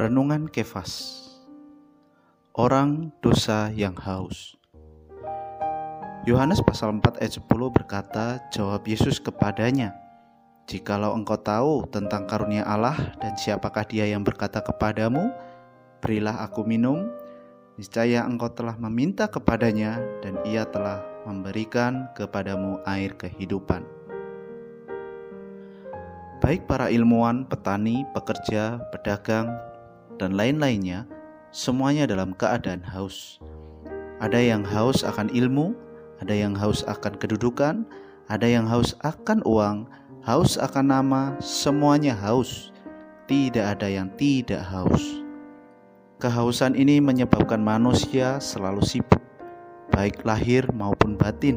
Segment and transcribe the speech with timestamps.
[0.00, 1.28] Renungan Kefas
[2.56, 4.56] Orang dosa yang haus
[6.24, 9.92] Yohanes pasal 4 ayat 10 berkata, jawab Yesus kepadanya,
[10.64, 15.28] Jikalau engkau tahu tentang karunia Allah dan siapakah dia yang berkata kepadamu,
[16.00, 17.04] Berilah aku minum,
[17.76, 23.84] niscaya engkau telah meminta kepadanya dan ia telah memberikan kepadamu air kehidupan.
[26.40, 29.52] Baik para ilmuwan, petani, pekerja, pedagang,
[30.20, 31.08] dan lain-lainnya,
[31.48, 33.40] semuanya dalam keadaan haus.
[34.20, 35.72] Ada yang haus akan ilmu,
[36.20, 37.88] ada yang haus akan kedudukan,
[38.28, 39.88] ada yang haus akan uang,
[40.20, 42.68] haus akan nama, semuanya haus.
[43.24, 45.24] Tidak ada yang tidak haus.
[46.20, 49.24] Kehausan ini menyebabkan manusia selalu sibuk,
[49.88, 51.56] baik lahir maupun batin,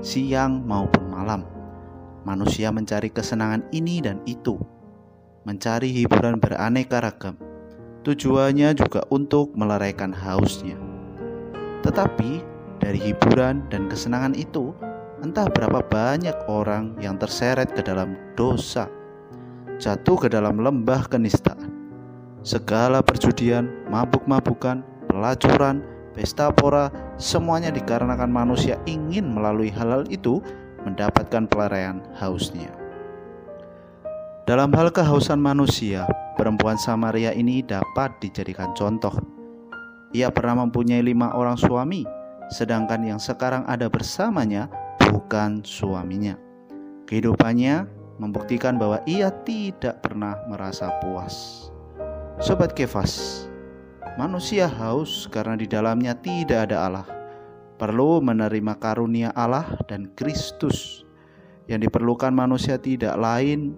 [0.00, 1.44] siang maupun malam.
[2.24, 4.56] Manusia mencari kesenangan ini dan itu,
[5.44, 7.36] mencari hiburan beraneka ragam
[8.04, 10.76] Tujuannya juga untuk meleraikan hausnya.
[11.80, 12.44] Tetapi
[12.76, 14.76] dari hiburan dan kesenangan itu,
[15.24, 18.92] entah berapa banyak orang yang terseret ke dalam dosa,
[19.80, 21.72] jatuh ke dalam lembah kenistaan.
[22.44, 25.80] Segala perjudian, mabuk-mabukan, pelacuran,
[26.12, 30.44] pesta pora, semuanya dikarenakan manusia ingin melalui hal-hal itu
[30.84, 32.83] mendapatkan pelarian hausnya.
[34.44, 36.04] Dalam hal kehausan manusia,
[36.36, 39.16] perempuan Samaria ini dapat dijadikan contoh.
[40.12, 42.04] Ia pernah mempunyai lima orang suami,
[42.52, 44.68] sedangkan yang sekarang ada bersamanya
[45.00, 46.36] bukan suaminya.
[47.08, 47.88] Kehidupannya
[48.20, 51.72] membuktikan bahwa ia tidak pernah merasa puas.
[52.36, 53.48] Sobat Kefas,
[54.20, 57.08] manusia haus karena di dalamnya tidak ada Allah.
[57.80, 61.00] Perlu menerima karunia Allah dan Kristus.
[61.64, 63.72] Yang diperlukan manusia tidak lain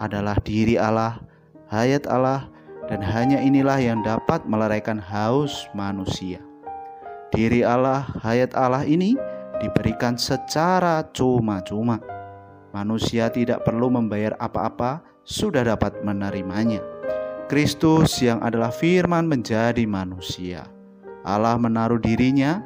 [0.00, 1.20] adalah diri Allah,
[1.68, 2.48] hayat Allah,
[2.88, 6.42] dan hanya inilah yang dapat meleraikan haus manusia.
[7.30, 9.14] Diri Allah, hayat Allah ini
[9.62, 12.02] diberikan secara cuma-cuma.
[12.74, 16.82] Manusia tidak perlu membayar apa-apa, sudah dapat menerimanya.
[17.46, 20.66] Kristus yang adalah firman menjadi manusia.
[21.22, 22.62] Allah menaruh dirinya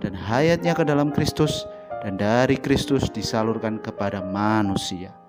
[0.00, 1.66] dan hayatnya ke dalam Kristus
[2.00, 5.19] dan dari Kristus disalurkan kepada manusia.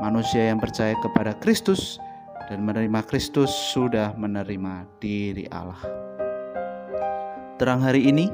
[0.00, 2.00] Manusia yang percaya kepada Kristus
[2.48, 5.76] dan menerima Kristus sudah menerima diri Allah.
[7.60, 8.32] Terang hari ini,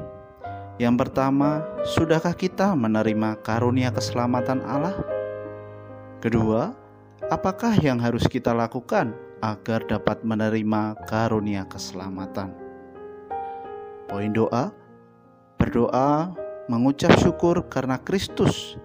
[0.79, 4.95] yang pertama, sudahkah kita menerima karunia keselamatan Allah?
[6.23, 6.71] Kedua,
[7.27, 9.11] apakah yang harus kita lakukan
[9.43, 12.55] agar dapat menerima karunia keselamatan?
[14.07, 14.71] Poin doa:
[15.59, 16.31] berdoa,
[16.71, 18.79] mengucap syukur karena Kristus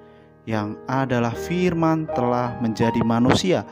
[0.48, 3.62] yang adalah firman telah menjadi manusia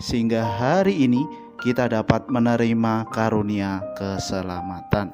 [0.00, 1.24] sehingga hari ini
[1.60, 5.12] kita dapat menerima karunia keselamatan.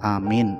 [0.00, 0.56] Amin.